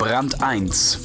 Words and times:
Brand 0.00 0.42
1 0.42 0.98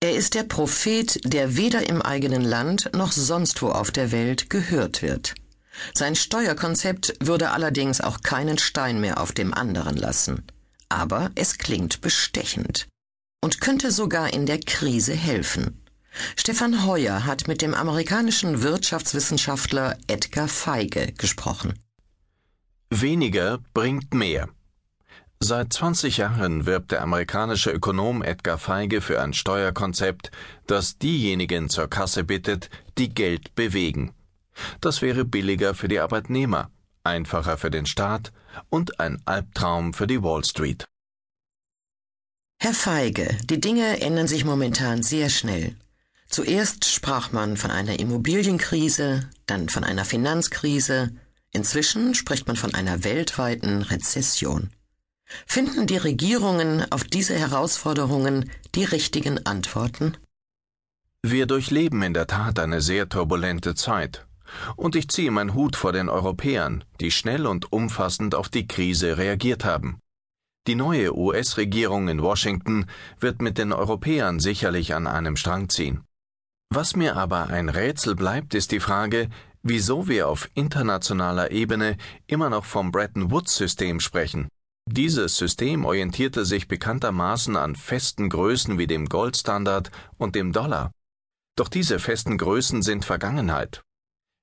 Er 0.00 0.16
ist 0.16 0.34
der 0.34 0.42
Prophet, 0.42 1.20
der 1.22 1.56
weder 1.56 1.88
im 1.88 2.02
eigenen 2.02 2.42
Land 2.42 2.90
noch 2.94 3.12
sonst 3.12 3.62
wo 3.62 3.68
auf 3.68 3.92
der 3.92 4.10
Welt 4.10 4.50
gehört 4.50 5.02
wird. 5.02 5.34
Sein 5.94 6.16
Steuerkonzept 6.16 7.14
würde 7.20 7.52
allerdings 7.52 8.00
auch 8.00 8.20
keinen 8.20 8.58
Stein 8.58 9.00
mehr 9.00 9.20
auf 9.20 9.30
dem 9.30 9.54
anderen 9.54 9.96
lassen. 9.96 10.42
Aber 10.88 11.30
es 11.36 11.58
klingt 11.58 12.00
bestechend 12.00 12.88
und 13.40 13.60
könnte 13.60 13.92
sogar 13.92 14.32
in 14.32 14.46
der 14.46 14.58
Krise 14.58 15.14
helfen. 15.14 15.84
Stefan 16.36 16.86
Heuer 16.86 17.24
hat 17.24 17.48
mit 17.48 17.62
dem 17.62 17.74
amerikanischen 17.74 18.62
Wirtschaftswissenschaftler 18.62 19.96
Edgar 20.06 20.48
Feige 20.48 21.12
gesprochen. 21.12 21.78
Weniger 22.90 23.58
bringt 23.74 24.14
mehr. 24.14 24.48
Seit 25.40 25.72
20 25.72 26.16
Jahren 26.16 26.66
wirbt 26.66 26.90
der 26.90 27.02
amerikanische 27.02 27.70
Ökonom 27.70 28.22
Edgar 28.22 28.58
Feige 28.58 29.00
für 29.00 29.20
ein 29.22 29.34
Steuerkonzept, 29.34 30.32
das 30.66 30.98
diejenigen 30.98 31.68
zur 31.68 31.88
Kasse 31.88 32.24
bittet, 32.24 32.70
die 32.98 33.08
Geld 33.08 33.54
bewegen. 33.54 34.12
Das 34.80 35.00
wäre 35.00 35.24
billiger 35.24 35.74
für 35.74 35.86
die 35.86 36.00
Arbeitnehmer, 36.00 36.70
einfacher 37.04 37.56
für 37.56 37.70
den 37.70 37.86
Staat 37.86 38.32
und 38.68 38.98
ein 38.98 39.22
Albtraum 39.26 39.94
für 39.94 40.08
die 40.08 40.22
Wall 40.22 40.44
Street. 40.44 40.86
Herr 42.60 42.74
Feige, 42.74 43.36
die 43.44 43.60
Dinge 43.60 44.00
ändern 44.00 44.26
sich 44.26 44.44
momentan 44.44 45.04
sehr 45.04 45.28
schnell. 45.30 45.76
Zuerst 46.28 46.84
sprach 46.84 47.32
man 47.32 47.56
von 47.56 47.70
einer 47.70 47.98
Immobilienkrise, 47.98 49.28
dann 49.46 49.68
von 49.68 49.82
einer 49.82 50.04
Finanzkrise, 50.04 51.10
inzwischen 51.52 52.14
spricht 52.14 52.46
man 52.46 52.56
von 52.56 52.74
einer 52.74 53.02
weltweiten 53.02 53.82
Rezession. 53.82 54.70
Finden 55.46 55.86
die 55.86 55.96
Regierungen 55.96 56.90
auf 56.92 57.04
diese 57.04 57.34
Herausforderungen 57.34 58.50
die 58.74 58.84
richtigen 58.84 59.44
Antworten? 59.46 60.16
Wir 61.22 61.46
durchleben 61.46 62.02
in 62.02 62.14
der 62.14 62.26
Tat 62.26 62.58
eine 62.58 62.80
sehr 62.80 63.08
turbulente 63.08 63.74
Zeit. 63.74 64.26
Und 64.76 64.96
ich 64.96 65.08
ziehe 65.08 65.30
meinen 65.30 65.54
Hut 65.54 65.76
vor 65.76 65.92
den 65.92 66.08
Europäern, 66.08 66.84
die 67.00 67.10
schnell 67.10 67.46
und 67.46 67.72
umfassend 67.72 68.34
auf 68.34 68.48
die 68.48 68.66
Krise 68.66 69.18
reagiert 69.18 69.64
haben. 69.64 69.98
Die 70.66 70.74
neue 70.74 71.16
US-Regierung 71.16 72.08
in 72.08 72.22
Washington 72.22 72.86
wird 73.20 73.42
mit 73.42 73.58
den 73.58 73.72
Europäern 73.72 74.40
sicherlich 74.40 74.94
an 74.94 75.06
einem 75.06 75.36
Strang 75.36 75.68
ziehen. 75.68 76.02
Was 76.70 76.94
mir 76.94 77.16
aber 77.16 77.48
ein 77.48 77.70
Rätsel 77.70 78.14
bleibt, 78.14 78.54
ist 78.54 78.72
die 78.72 78.80
Frage, 78.80 79.30
wieso 79.62 80.06
wir 80.06 80.28
auf 80.28 80.50
internationaler 80.54 81.50
Ebene 81.50 81.96
immer 82.26 82.50
noch 82.50 82.64
vom 82.64 82.92
Bretton 82.92 83.30
Woods-System 83.30 84.00
sprechen. 84.00 84.48
Dieses 84.86 85.36
System 85.36 85.84
orientierte 85.84 86.44
sich 86.44 86.68
bekanntermaßen 86.68 87.56
an 87.56 87.74
festen 87.74 88.28
Größen 88.28 88.78
wie 88.78 88.86
dem 88.86 89.06
Goldstandard 89.06 89.90
und 90.18 90.34
dem 90.34 90.52
Dollar. 90.52 90.92
Doch 91.56 91.68
diese 91.68 91.98
festen 91.98 92.38
Größen 92.38 92.82
sind 92.82 93.04
Vergangenheit. 93.04 93.82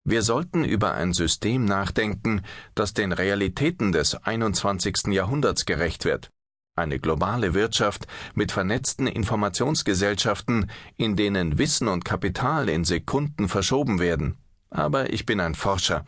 Wir 0.04 0.22
sollten 0.22 0.64
über 0.64 0.94
ein 0.94 1.14
System 1.14 1.66
nachdenken, 1.66 2.42
das 2.76 2.94
den 2.94 3.12
Realitäten 3.12 3.92
des 3.92 4.16
21. 4.16 5.08
Jahrhunderts 5.08 5.66
gerecht 5.66 6.06
wird. 6.06 6.30
Eine 6.78 7.00
globale 7.00 7.54
Wirtschaft 7.54 8.06
mit 8.34 8.52
vernetzten 8.52 9.08
Informationsgesellschaften, 9.08 10.70
in 10.98 11.16
denen 11.16 11.58
Wissen 11.58 11.88
und 11.88 12.04
Kapital 12.04 12.67
in 12.67 12.84
Sekunden 12.84 13.48
verschoben 13.48 14.00
werden. 14.00 14.38
Aber 14.70 15.14
ich 15.14 15.26
bin 15.26 15.40
ein 15.40 15.56
Forscher. 15.56 16.06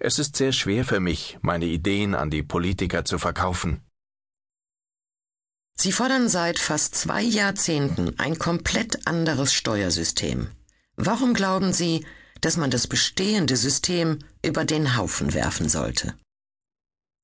Es 0.00 0.18
ist 0.18 0.34
sehr 0.34 0.50
schwer 0.50 0.84
für 0.84 0.98
mich, 0.98 1.38
meine 1.40 1.66
Ideen 1.66 2.16
an 2.16 2.30
die 2.30 2.42
Politiker 2.42 3.04
zu 3.04 3.18
verkaufen. 3.18 3.80
Sie 5.76 5.92
fordern 5.92 6.28
seit 6.28 6.58
fast 6.58 6.96
zwei 6.96 7.22
Jahrzehnten 7.22 8.18
ein 8.18 8.36
komplett 8.40 9.06
anderes 9.06 9.54
Steuersystem. 9.54 10.48
Warum 10.96 11.32
glauben 11.32 11.72
Sie, 11.72 12.04
dass 12.40 12.56
man 12.56 12.72
das 12.72 12.88
bestehende 12.88 13.56
System 13.56 14.18
über 14.44 14.64
den 14.64 14.96
Haufen 14.96 15.32
werfen 15.34 15.68
sollte? 15.68 16.14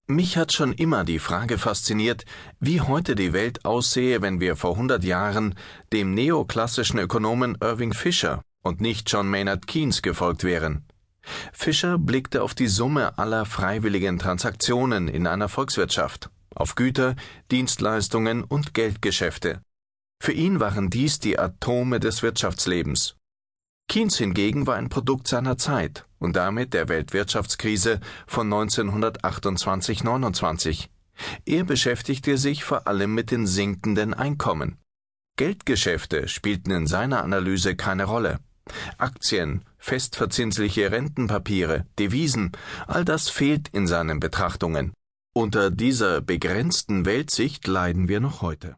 Mich 0.06 0.36
hat 0.36 0.52
schon 0.52 0.74
immer 0.74 1.02
die 1.02 1.18
Frage 1.18 1.56
fasziniert, 1.56 2.26
wie 2.60 2.82
heute 2.82 3.14
die 3.14 3.32
Welt 3.32 3.64
aussehe, 3.64 4.20
wenn 4.20 4.38
wir 4.38 4.54
vor 4.54 4.72
100 4.72 5.02
Jahren 5.02 5.54
dem 5.94 6.12
neoklassischen 6.12 6.98
Ökonomen 6.98 7.56
Irving 7.62 7.94
Fisher 7.94 8.42
und 8.62 8.82
nicht 8.82 9.10
John 9.10 9.30
Maynard 9.30 9.66
Keynes 9.66 10.02
gefolgt 10.02 10.44
wären. 10.44 10.84
Fischer 11.54 11.96
blickte 11.96 12.42
auf 12.42 12.54
die 12.54 12.66
Summe 12.66 13.16
aller 13.16 13.46
freiwilligen 13.46 14.18
Transaktionen 14.18 15.08
in 15.08 15.26
einer 15.26 15.48
Volkswirtschaft, 15.48 16.28
auf 16.54 16.74
Güter, 16.74 17.16
Dienstleistungen 17.50 18.44
und 18.44 18.74
Geldgeschäfte. 18.74 19.62
Für 20.20 20.32
ihn 20.32 20.60
waren 20.60 20.90
dies 20.90 21.18
die 21.18 21.38
Atome 21.38 21.98
des 21.98 22.22
Wirtschaftslebens. 22.22 23.16
Keynes 23.88 24.18
hingegen 24.18 24.66
war 24.66 24.76
ein 24.76 24.90
Produkt 24.90 25.28
seiner 25.28 25.56
Zeit 25.56 26.04
und 26.24 26.34
damit 26.34 26.74
der 26.74 26.88
Weltwirtschaftskrise 26.88 28.00
von 28.26 28.52
1928-29. 28.52 30.88
Er 31.46 31.62
beschäftigte 31.64 32.36
sich 32.38 32.64
vor 32.64 32.88
allem 32.88 33.14
mit 33.14 33.30
den 33.30 33.46
sinkenden 33.46 34.14
Einkommen. 34.14 34.78
Geldgeschäfte 35.36 36.28
spielten 36.28 36.70
in 36.70 36.86
seiner 36.86 37.22
Analyse 37.22 37.76
keine 37.76 38.04
Rolle. 38.04 38.38
Aktien, 38.96 39.66
festverzinsliche 39.78 40.90
Rentenpapiere, 40.90 41.84
Devisen, 41.98 42.52
all 42.86 43.04
das 43.04 43.28
fehlt 43.28 43.68
in 43.68 43.86
seinen 43.86 44.20
Betrachtungen. 44.20 44.94
Unter 45.34 45.70
dieser 45.70 46.22
begrenzten 46.22 47.04
Weltsicht 47.04 47.66
leiden 47.66 48.08
wir 48.08 48.20
noch 48.20 48.40
heute. 48.40 48.72